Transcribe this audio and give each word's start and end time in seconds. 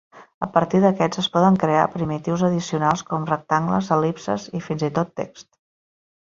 A 0.45 0.47
partir 0.53 0.79
d'aquests 0.85 1.19
es 1.23 1.27
poden 1.35 1.59
crear 1.63 1.83
primitius 1.97 2.45
addicionals 2.47 3.05
com 3.13 3.29
rectangles, 3.33 3.93
el·lipses 3.97 4.49
i 4.61 4.67
fins 4.71 4.87
i 4.91 4.91
tot 4.99 5.15
text. 5.23 5.49